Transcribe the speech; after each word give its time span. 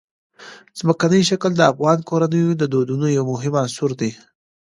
ځمکنی 0.79 1.21
شکل 1.29 1.51
د 1.57 1.61
افغان 1.71 1.99
کورنیو 2.09 2.57
د 2.61 2.63
دودونو 2.73 3.07
یو 3.17 3.23
مهم 3.31 3.53
عنصر 3.63 3.89
دی. 4.01 4.11